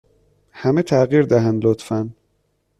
[0.51, 2.09] همه تغییر دهند، لطفا.